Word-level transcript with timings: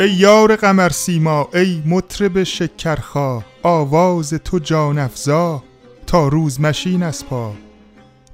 ای 0.00 0.10
یار 0.10 0.56
قمر 0.56 0.88
سیما 0.88 1.48
ای 1.54 1.82
مطرب 1.86 2.42
شکرخا 2.42 3.44
آواز 3.62 4.34
تو 4.34 4.58
جان 4.58 4.98
افزا 4.98 5.62
تا 6.06 6.28
روز 6.28 6.60
مشین 6.60 7.02
از 7.02 7.26
پا. 7.26 7.54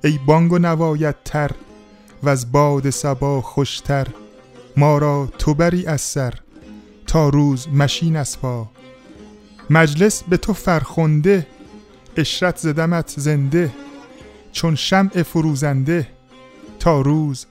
ای 0.05 0.19
بانگ 0.27 0.53
و 0.53 0.59
نوایت 0.59 1.15
تر 1.25 1.51
و 2.23 2.29
از 2.29 2.53
باد 2.53 2.91
سبا 2.91 3.41
خوشتر 3.41 4.07
ما 4.77 4.99
را 4.99 5.29
تو 5.39 5.55
بری 5.55 5.87
از 5.87 6.01
سر 6.01 6.35
تا 7.07 7.29
روز 7.29 7.69
مشین 7.69 8.17
از 8.17 8.41
پا. 8.41 8.71
مجلس 9.71 10.23
به 10.23 10.37
تو 10.37 10.53
فرخنده 10.53 11.47
اشرت 12.17 12.57
زدمت 12.57 13.15
زنده 13.17 13.73
چون 14.53 14.75
شمع 14.75 15.23
فروزنده 15.23 16.09
تا 16.79 17.01
روز 17.01 17.47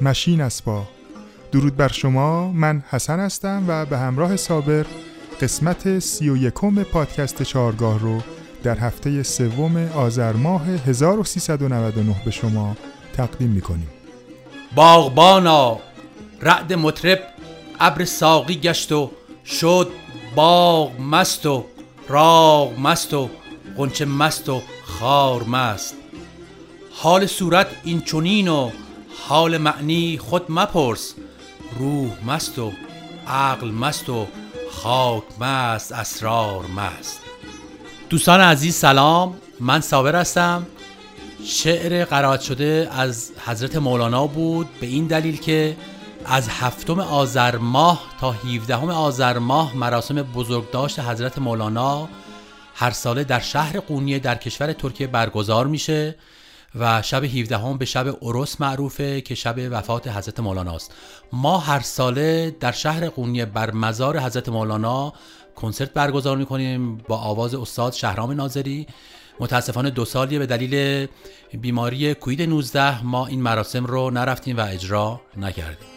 مشین 0.00 0.40
از 0.40 0.64
پا. 0.64 0.93
درود 1.54 1.76
بر 1.76 1.88
شما. 1.88 2.52
من 2.52 2.84
حسن 2.90 3.20
هستم 3.20 3.64
و 3.68 3.86
به 3.86 3.98
همراه 3.98 4.36
صابر 4.36 4.86
قسمت 5.40 5.98
سی 5.98 6.28
و 6.28 6.36
یکم 6.36 6.82
پادکست 6.82 7.42
چارگاه 7.42 7.98
رو 7.98 8.20
در 8.62 8.78
هفته 8.78 9.22
سوم 9.22 9.76
آذر 9.76 10.32
ماه 10.32 10.66
1399 10.66 12.16
به 12.24 12.30
شما 12.30 12.76
تقدیم 13.12 13.50
می‌کنیم. 13.50 13.88
باغبانا 14.74 15.78
رعد 16.42 16.72
مطرب 16.72 17.18
ابر 17.80 18.04
ساقی 18.04 18.54
گشت 18.54 18.92
و 18.92 19.10
شد 19.46 19.88
باغ 20.36 21.00
مست 21.00 21.46
و 21.46 21.64
راغ 22.08 22.78
مست 22.78 23.14
و 23.14 23.30
غنچه 23.76 24.04
مست 24.04 24.48
و 24.48 24.62
خار 24.84 25.42
مست. 25.42 25.94
حال 26.92 27.26
صورت 27.26 27.66
این 27.84 28.00
چونین 28.00 28.48
و 28.48 28.70
حال 29.28 29.58
معنی 29.58 30.18
خود 30.18 30.42
مپرس. 30.48 31.14
روح 31.78 32.10
مست 32.26 32.58
و 32.58 32.72
عقل 33.26 33.70
مست 33.70 34.08
و 34.08 34.26
خاک 34.70 35.22
مست 35.40 35.92
اسرار 35.92 36.66
مست. 36.66 37.20
دوستان 38.10 38.40
عزیز 38.40 38.74
سلام. 38.74 39.34
من 39.60 39.80
صابر 39.80 40.16
هستم. 40.16 40.66
شعر 41.44 42.04
قرائت 42.04 42.40
شده 42.40 42.88
از 42.92 43.32
حضرت 43.46 43.76
مولانا 43.76 44.26
بود. 44.26 44.68
به 44.80 44.86
این 44.86 45.06
دلیل 45.06 45.36
که 45.36 45.76
از 46.24 46.48
هفتم 46.48 47.00
آذر 47.00 47.56
ماه 47.56 48.02
تا 48.20 48.30
17 48.30 48.74
آذر 48.76 49.38
ماه 49.38 49.76
مراسم 49.76 50.22
بزرگداشت 50.22 51.00
حضرت 51.00 51.38
مولانا 51.38 52.08
هر 52.74 52.90
ساله 52.90 53.24
در 53.24 53.40
شهر 53.40 53.80
قونیه 53.80 54.18
در 54.18 54.34
کشور 54.34 54.72
ترکیه 54.72 55.06
برگزار 55.06 55.66
میشه. 55.66 56.14
و 56.78 57.02
شب 57.02 57.24
17 57.24 57.58
هم 57.58 57.78
به 57.78 57.84
شب 57.84 58.16
عرس 58.22 58.60
معروفه 58.60 59.20
که 59.20 59.34
شب 59.34 59.54
وفات 59.70 60.08
حضرت 60.08 60.40
مولانا 60.40 60.74
است. 60.74 60.94
ما 61.32 61.58
هر 61.58 61.80
ساله 61.80 62.56
در 62.60 62.72
شهر 62.72 63.08
قونیه 63.08 63.46
بر 63.46 63.70
مزار 63.70 64.18
حضرت 64.18 64.48
مولانا 64.48 65.12
کنسرت 65.56 65.92
برگزار 65.92 66.36
می‌کنیم 66.36 66.96
با 66.96 67.16
آواز 67.16 67.54
استاد 67.54 67.92
شهرام 67.92 68.32
ناظری. 68.32 68.86
متاسفانه 69.40 69.90
دو 69.90 70.04
سالیه 70.04 70.38
به 70.38 70.46
دلیل 70.46 71.06
بیماری 71.60 72.14
کوید 72.14 72.42
19 72.42 73.04
ما 73.04 73.26
این 73.26 73.42
مراسم 73.42 73.86
رو 73.86 74.10
نرفتیم 74.10 74.56
و 74.56 74.60
اجرا 74.60 75.20
نکردیم. 75.36 75.93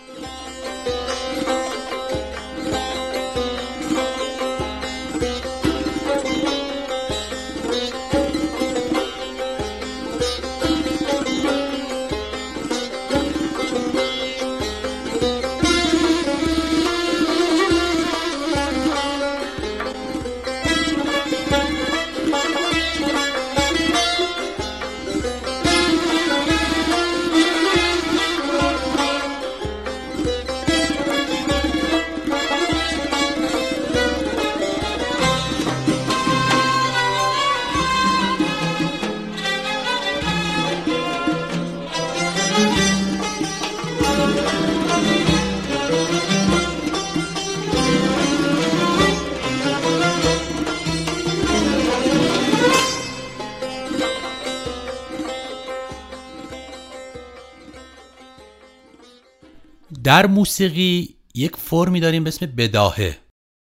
در 60.08 60.28
موسیقی 60.28 61.16
یک 61.36 61.56
فرمی 61.56 62.00
داریم 62.00 62.24
به 62.24 62.28
اسم 62.28 62.46
بداهه. 62.46 63.18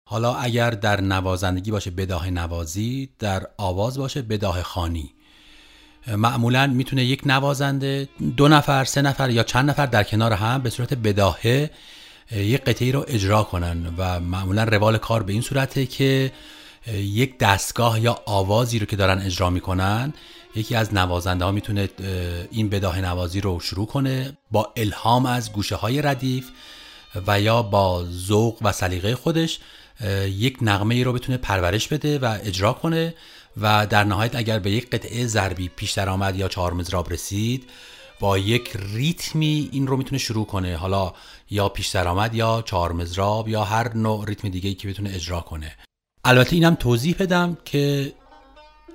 حالا 0.09 0.35
اگر 0.35 0.71
در 0.71 1.01
نوازندگی 1.01 1.71
باشه 1.71 1.91
بداهه 1.91 2.29
نوازی 2.29 3.09
در 3.19 3.47
آواز 3.57 3.97
باشه 3.97 4.21
بداهه 4.21 4.61
خانی. 4.61 5.13
معمولا 6.07 6.67
می‌تونه 6.67 7.05
یک 7.05 7.21
نوازنده 7.25 8.09
دو 8.37 8.47
نفر 8.47 8.83
سه 8.83 9.01
نفر 9.01 9.29
یا 9.29 9.43
چند 9.43 9.69
نفر 9.69 9.85
در 9.85 10.03
کنار 10.03 10.33
هم 10.33 10.61
به 10.61 10.69
صورت 10.69 10.93
بداهه 10.93 11.71
یک 12.31 12.61
قطعی 12.61 12.91
رو 12.91 13.05
اجرا 13.07 13.43
کنن 13.43 13.93
و 13.97 14.19
معمولا 14.19 14.63
روال 14.63 14.97
کار 14.97 15.23
به 15.23 15.33
این 15.33 15.41
صورته 15.41 15.85
که 15.85 16.31
یک 16.93 17.37
دستگاه 17.37 17.99
یا 18.01 18.21
آوازی 18.25 18.79
رو 18.79 18.85
که 18.85 18.95
دارن 18.95 19.21
اجرا 19.21 19.49
می‌کنن 19.49 20.13
یکی 20.55 20.75
از 20.75 20.93
نوازنده 20.93 21.45
ها 21.45 21.51
می‌تونه 21.51 21.89
این 22.51 22.69
بداه 22.69 23.01
نوازی 23.01 23.41
رو 23.41 23.59
شروع 23.59 23.87
کنه 23.87 24.37
با 24.51 24.73
الهام 24.77 25.25
از 25.25 25.53
گوشه 25.53 25.75
های 25.75 26.01
ردیف 26.01 26.49
و 27.27 27.41
یا 27.41 27.61
با 27.61 28.05
ذوق 28.11 28.57
و 28.61 28.71
سلیقه 28.71 29.15
خودش 29.15 29.59
یک 30.25 30.57
نغمه 30.61 30.95
ای 30.95 31.03
رو 31.03 31.13
بتونه 31.13 31.37
پرورش 31.37 31.87
بده 31.87 32.19
و 32.19 32.37
اجرا 32.43 32.73
کنه 32.73 33.15
و 33.61 33.87
در 33.87 34.03
نهایت 34.03 34.35
اگر 34.35 34.59
به 34.59 34.71
یک 34.71 34.89
قطعه 34.89 35.27
ضربی 35.27 35.69
پیش 35.75 35.91
در 35.91 36.09
آمد 36.09 36.35
یا 36.35 36.47
چهار 36.47 36.73
مزراب 36.73 37.13
رسید 37.13 37.69
با 38.19 38.37
یک 38.37 38.71
ریتمی 38.93 39.69
این 39.71 39.87
رو 39.87 39.97
می‌تونه 39.97 40.17
شروع 40.17 40.45
کنه. 40.45 40.75
حالا 40.75 41.13
یا 41.49 41.69
پیش 41.69 41.95
آمد 41.95 42.35
یا 42.35 42.63
چهار 42.65 42.91
مزراب 42.91 43.47
یا 43.47 43.63
هر 43.63 43.93
نوع 43.93 44.25
ریتم 44.25 44.49
دیگه 44.49 44.69
ای 44.69 44.75
که 44.75 44.87
بتونه 44.87 45.09
اجرا 45.15 45.41
کنه. 45.41 45.75
البته 46.23 46.55
اینم 46.55 46.75
توضیح 46.75 47.15
بدم 47.19 47.57
که 47.65 48.13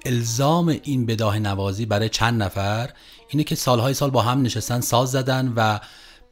الزام 0.05 0.69
این 0.83 1.07
بداه 1.07 1.39
نوازی 1.39 1.87
برای 1.87 2.09
چند 2.09 2.43
نفر 2.43 2.91
اینه 3.29 3.45
که 3.45 3.55
سالهای 3.55 3.95
سال 3.95 4.11
با 4.11 4.23
هم 4.23 4.43
نشستن 4.43 4.81
ساز 4.81 5.11
زدن 5.11 5.53
و 5.57 5.79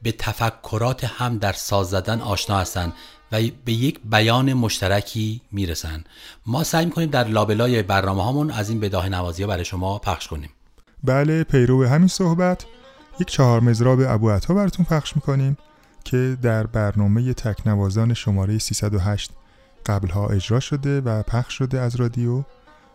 به 0.03 0.13
تفکرات 0.13 1.05
هم 1.05 1.39
در 1.39 1.53
ساز 1.53 1.91
زدن 1.91 2.21
آشنا 2.21 2.59
هستن 2.59 2.93
و 3.33 3.41
به 3.65 3.73
یک 3.73 4.01
بیان 4.05 4.53
مشترکی 4.53 5.41
می‌رسن. 5.53 6.05
ما 6.47 6.65
سعی 6.65 6.85
می‌کنیم 6.85 7.11
در 7.11 7.25
لابلای 7.25 7.83
برنامه 7.83 8.25
هامون 8.25 8.51
از 8.51 8.71
این 8.71 8.81
بداه 8.81 9.09
نوازی 9.09 9.43
ها 9.43 9.49
برای 9.49 9.65
شما 9.65 9.99
پخش 9.99 10.29
کنیم. 10.29 10.51
بله 11.05 11.45
پیرو 11.45 11.87
همین 11.87 12.09
صحبت. 12.09 12.65
یک 13.21 13.29
چهار 13.29 13.61
مزراب 13.61 14.01
ابو 14.09 14.31
عطا 14.31 14.55
براتون 14.55 14.87
پخش 14.87 15.17
می‌کنیم 15.17 15.57
که 16.05 16.37
در 16.43 16.67
برنامه 16.67 17.35
تکنوازان 17.35 18.15
شماره 18.15 18.59
308 18.59 19.31
قبلها 19.87 20.29
اجرا 20.29 20.61
شده 20.61 21.01
و 21.01 21.23
پخش 21.23 21.55
شده 21.55 21.81
از 21.81 21.97
رادیو. 21.97 22.43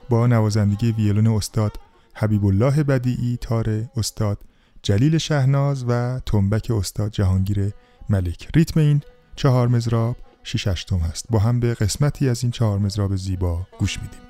با 0.10 0.28
نوازندگی 0.28 0.92
ویولون 0.92 1.28
استاد 1.28 1.80
حبیب 2.14 2.46
الله 2.46 2.84
بدیعی 2.84 3.38
تار 3.42 3.90
استاد 3.98 4.38
جلیل 4.84 5.18
شهناز 5.18 5.86
و 5.88 6.20
تنبک 6.26 6.72
استاد 6.72 7.12
جهانگیر 7.12 7.72
ملک. 8.10 8.50
ریتم 8.56 8.80
این 8.80 9.02
چهار 9.36 9.68
مزراب 9.68 10.16
شیش 10.44 10.68
هشتم 10.68 10.98
هست. 10.98 11.26
با 11.30 11.40
هم 11.40 11.60
به 11.60 11.74
قسمتی 11.74 12.30
از 12.30 12.44
این 12.44 12.52
چهار 12.52 12.80
مزراب 12.80 13.16
زیبا 13.16 13.68
گوش 13.80 14.00
میدیم. 14.00 14.27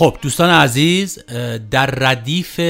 خب 0.00 0.16
دوستان 0.22 0.50
عزیز 0.50 1.18
در 1.70 1.86
ردیف 1.86 2.60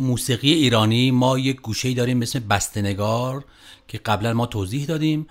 موسیقی 0.00 0.52
ایرانی 0.52 1.10
ما 1.10 1.38
یک 1.38 1.60
گوشه 1.60 1.94
داریم 1.94 2.18
مثل 2.18 2.38
بستنگار 2.38 3.44
که 3.88 3.98
قبلا 3.98 4.32
ما 4.32 4.46
توضیح 4.46 4.86
دادیم. 4.86 5.26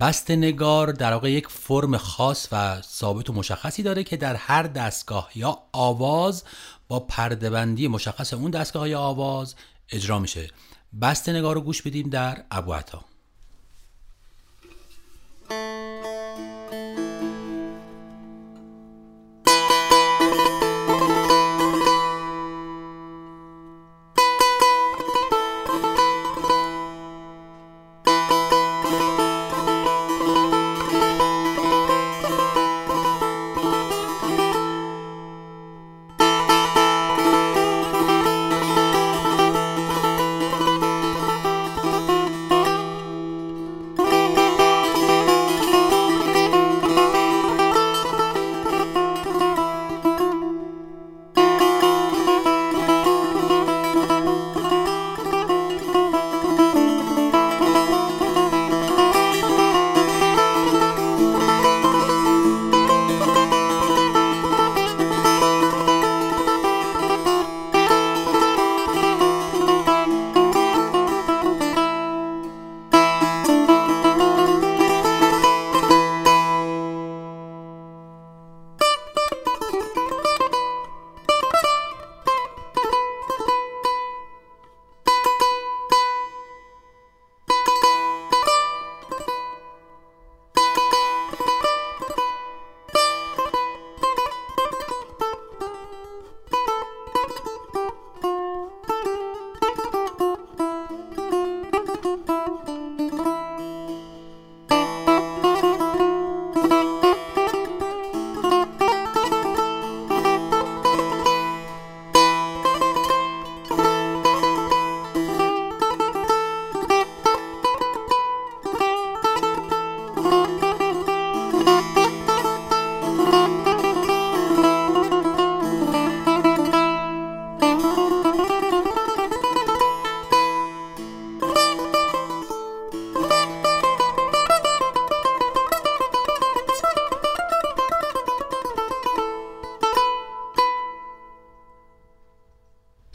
بستنگار 0.00 0.92
در 0.92 1.12
واقع 1.12 1.30
یک 1.30 1.48
فرم 1.48 1.96
خاص 1.96 2.48
و 2.52 2.82
ثابت 2.82 3.30
و 3.30 3.32
مشخصی 3.32 3.82
داره 3.82 4.04
که 4.04 4.16
در 4.16 4.34
هر 4.34 4.62
دستگاه 4.62 5.30
یا 5.34 5.58
آواز 5.72 6.44
با 6.88 7.00
پردهبندی 7.00 7.88
مشخص 7.88 8.34
اون 8.34 8.50
دستگاه 8.50 8.88
یا 8.88 9.00
آواز 9.00 9.54
اجرا 9.92 10.18
میشه. 10.18 10.50
بستنگار 11.02 11.54
رو 11.54 11.60
گوش 11.60 11.82
بدیم 11.82 12.08
در 12.08 12.44
ابوعطا 12.50 13.04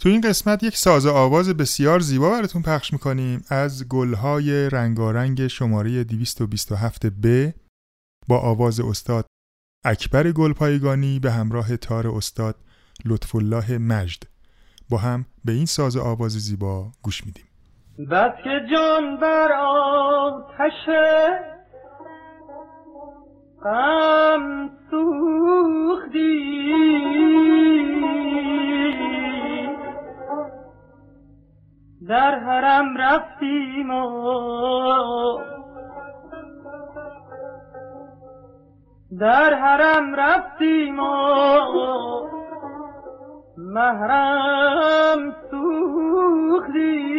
تو 0.06 0.10
این 0.10 0.22
قسمت 0.22 0.64
یک 0.64 0.78
ساز 0.78 1.06
آواز 1.08 1.58
بسیار 1.58 2.00
زیبا 2.00 2.30
براتون 2.30 2.62
پخش 2.62 2.94
می‌کنیم 2.94 3.42
از 3.50 3.90
گلهای 3.90 4.70
رنگارنگ 4.70 5.48
شماره 5.48 6.04
227 6.04 7.06
ب 7.06 7.54
با 8.28 8.40
آواز 8.40 8.80
استاد 8.80 9.26
اکبر 9.86 10.32
گلپایگانی 10.32 11.20
به 11.20 11.32
همراه 11.32 11.78
تار 11.78 12.08
استاد 12.08 12.56
لطف 13.06 13.36
الله 13.36 13.78
مجد. 13.78 14.24
با 14.90 14.98
هم 14.98 15.26
به 15.46 15.52
این 15.52 15.66
ساز 15.66 15.98
آواز 15.98 16.32
زیبا 16.32 16.92
گوش 17.02 17.26
میدیم. 17.26 17.46
بس 18.12 18.34
که 18.44 18.62
جان 18.72 19.20
بر 19.20 19.52
آتش 19.52 20.90
غم 23.64 24.70
سوختی. 24.92 26.36
در 32.08 32.40
حرم 32.40 32.98
رفتیم 32.98 33.90
و 33.90 35.40
در 39.20 39.54
حرم 39.54 40.16
رفتیم 40.16 41.00
و 41.00 41.16
محرم 43.58 45.36
سوختیم. 45.52 47.16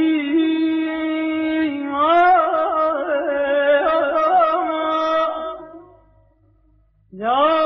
یا 7.13 7.66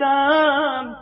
نم 0.00 0.96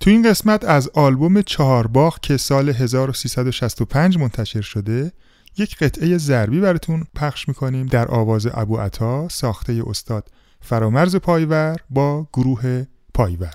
تو 0.00 0.10
این 0.10 0.30
قسمت 0.30 0.64
از 0.64 0.90
آلبوم 0.94 1.42
چهارباغ 1.42 2.20
که 2.20 2.36
سال 2.36 2.68
1365 2.68 4.18
منتشر 4.18 4.60
شده 4.60 5.12
یک 5.58 5.76
قطعه 5.76 6.18
ضربی 6.18 6.60
براتون 6.60 7.04
پخش 7.14 7.48
می‌کنیم 7.48 7.86
در 7.86 8.08
آواز 8.08 8.48
ابو 8.54 8.76
عطا 8.76 9.28
ساخته 9.28 9.82
استاد 9.86 10.28
فرامرز 10.60 11.16
پایور 11.16 11.76
با 11.90 12.26
گروه 12.32 12.84
پایور. 13.14 13.54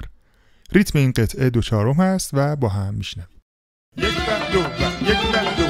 ریتم 0.71 0.99
این 0.99 1.11
قطعه 1.11 1.49
دو 1.49 1.61
چهارم 1.61 1.93
هست 1.93 2.29
و 2.33 2.55
با 2.55 2.69
هم 2.69 2.93
میشنویم. 2.93 3.41
یک 3.97 4.15
دو 4.51 4.59
یک 5.05 5.57
دو 5.57 5.66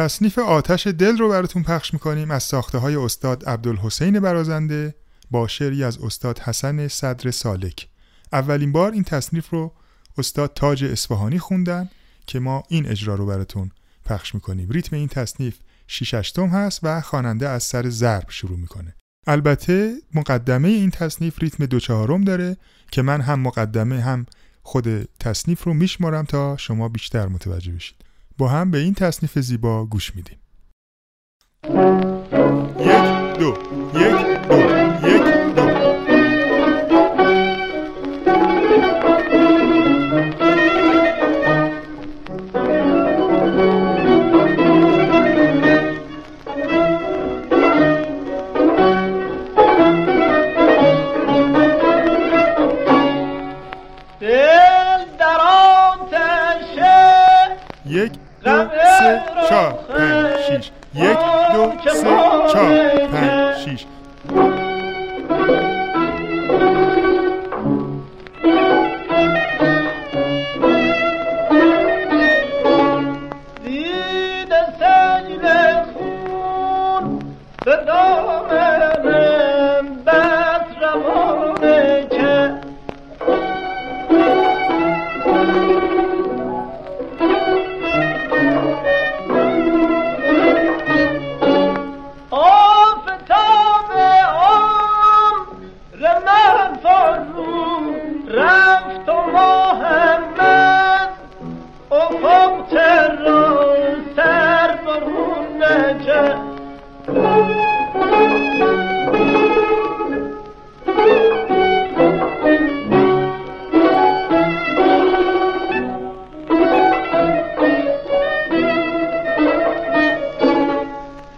تصنیف 0.00 0.38
آتش 0.38 0.86
دل 0.86 1.18
رو 1.18 1.28
براتون 1.28 1.62
پخش 1.62 1.94
می‌کنیم 1.94 2.30
از 2.30 2.42
ساخته 2.42 2.78
های 2.78 2.96
استاد 2.96 3.44
عبدالحسین 3.44 4.20
برازنده 4.20 4.94
با 5.30 5.48
شعری 5.48 5.84
از 5.84 5.98
استاد 5.98 6.38
حسن 6.38 6.88
صدر 6.88 7.30
سالک. 7.30 7.88
اولین 8.32 8.72
بار 8.72 8.92
این 8.92 9.04
تصنیف 9.04 9.48
رو 9.50 9.72
استاد 10.18 10.52
تاج 10.54 10.84
اصفهانی 10.84 11.38
خوندن 11.38 11.88
که 12.26 12.38
ما 12.38 12.62
این 12.68 12.86
اجرا 12.86 13.14
رو 13.14 13.26
براتون 13.26 13.70
پخش 14.04 14.34
می‌کنیم. 14.34 14.68
ریتم 14.70 14.96
این 14.96 15.08
تصنیف 15.08 15.58
شیششتم 15.86 16.46
هست 16.46 16.80
و 16.82 17.00
خواننده 17.00 17.48
از 17.48 17.62
سر 17.62 17.90
ضرب 17.90 18.26
شروع 18.28 18.58
می‌کنه. 18.58 18.94
البته 19.26 19.94
مقدمه 20.14 20.68
این 20.68 20.90
تصنیف 20.90 21.42
ریتم 21.42 21.66
دو 21.66 21.80
چهارم 21.80 22.24
داره 22.24 22.56
که 22.90 23.02
من 23.02 23.20
هم 23.20 23.40
مقدمه 23.40 24.00
هم 24.00 24.26
خود 24.62 25.04
تصنیف 25.18 25.64
رو 25.64 25.74
میشمارم 25.74 26.24
تا 26.24 26.56
شما 26.56 26.88
بیشتر 26.88 27.26
متوجه 27.26 27.72
بشید. 27.72 28.09
با 28.40 28.48
هم 28.48 28.70
به 28.70 28.78
این 28.78 28.94
تصنیف 28.94 29.38
زیبا 29.38 29.86
گوش 29.86 30.16
میدیم. 30.16 30.38
یک 32.80 33.38
دو 33.38 33.56
یک. 34.00 34.19
یک 60.94 61.18
دو 61.52 61.72
سه 61.92 62.04
چهار 62.52 63.06
پنج 63.06 63.56
شیش. 63.56 63.86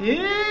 این 0.02 0.41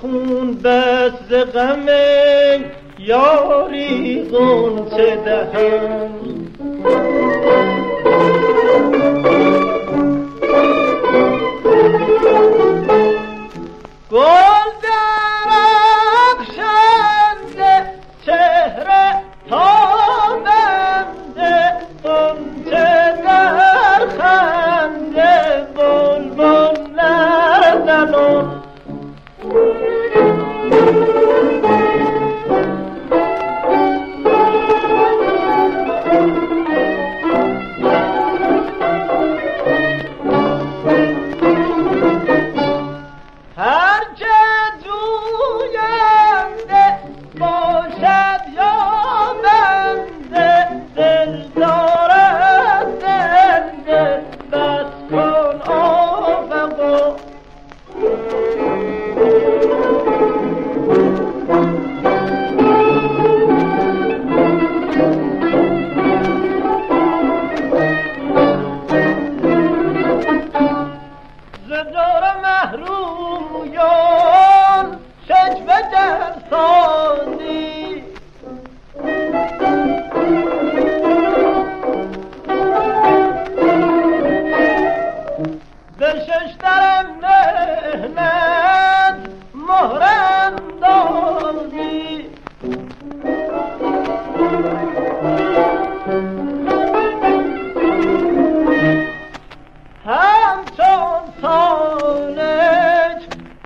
خون 0.00 0.58
بس 0.64 1.32
غم 1.54 1.86
یاری 2.98 4.22
غنچه 4.32 5.16
دهم 5.24 6.10
گل 14.10 14.49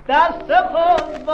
دست 0.09 0.53
خود 0.73 1.25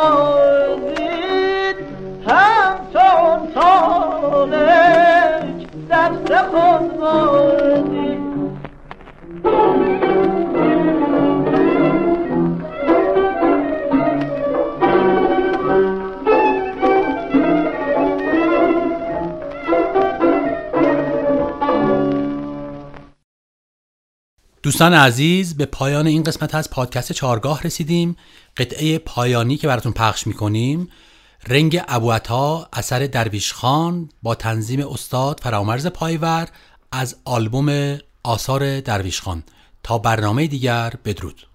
دوستان 24.70 24.94
عزیز 24.94 25.56
به 25.56 25.66
پایان 25.66 26.06
این 26.06 26.22
قسمت 26.22 26.54
از 26.54 26.70
پادکست 26.70 27.12
چارگاه 27.12 27.62
رسیدیم. 27.62 28.16
قطعه 28.56 28.98
پایانی 28.98 29.56
که 29.56 29.66
براتون 29.66 29.92
پخش 29.92 30.26
می‌کنیم. 30.26 30.88
رنگ 31.48 31.82
ابوعطا 31.88 32.68
اثر 32.72 33.06
درویش 33.06 33.52
خان 33.52 34.08
با 34.22 34.34
تنظیم 34.34 34.88
استاد 34.88 35.40
فرامرز 35.42 35.86
پایور 35.86 36.48
از 36.92 37.16
آلبوم 37.24 37.98
آثار 38.22 38.80
درویش 38.80 39.20
خان. 39.20 39.42
تا 39.82 39.98
برنامه 39.98 40.46
دیگر 40.46 40.92
بدرود. 41.04 41.46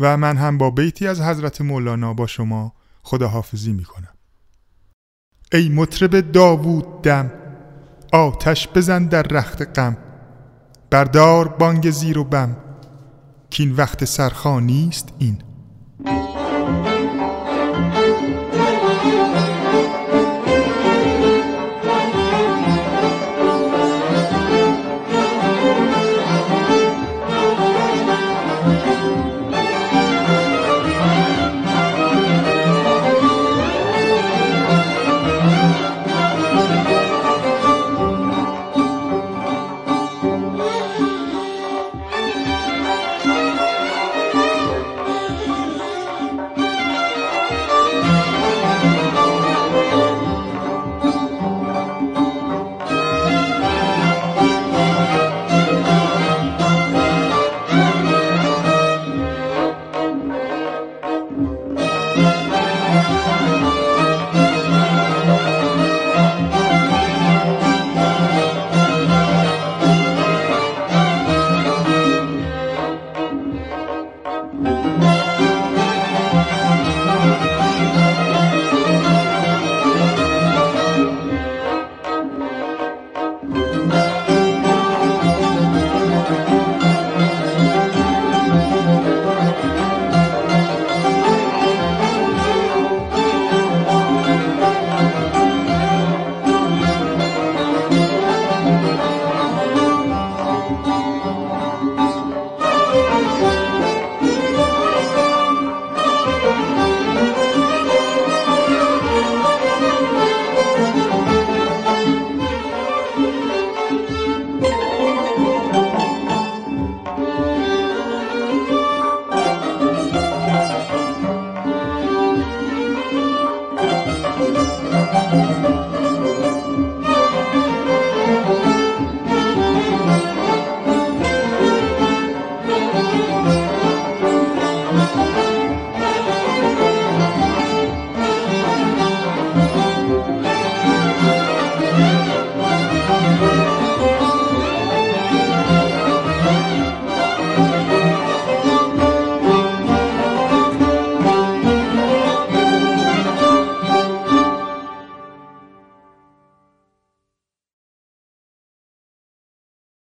و 0.00 0.16
من 0.16 0.36
هم 0.36 0.58
با 0.58 0.70
بیتی 0.70 1.06
از 1.06 1.20
حضرت 1.20 1.60
مولانا 1.60 2.14
با 2.14 2.26
شما 2.26 2.72
خداحافظی 3.02 3.72
می‌کنم. 3.72 4.14
ای 5.52 5.68
مطرب 5.68 6.32
داوود 6.32 7.02
دم 7.02 7.32
آتش 8.12 8.68
بزن 8.68 9.06
در 9.06 9.22
رخت 9.22 9.78
غم. 9.78 9.96
بردار 10.94 11.48
بانگ 11.48 11.90
زیر 11.90 12.18
و 12.18 12.24
بم 12.24 12.56
کین 13.50 13.72
وقت 13.72 14.04
سرخانی 14.04 14.88
است 14.88 15.08
این. 15.18 15.38